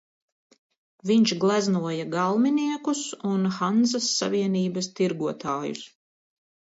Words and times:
Viņš 1.09 1.33
gleznoja 1.43 2.07
galminiekus 2.15 3.03
un 3.35 3.45
Hanzas 3.59 4.09
savienības 4.23 4.93
tirgotājus. 5.01 5.85